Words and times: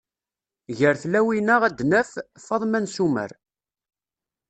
Gar 0.77 0.95
tlawin-a 1.01 1.55
ad 1.67 1.79
naf: 1.91 2.11
Faḍma 2.45 2.79
n 2.83 2.91
Summer. 2.95 3.31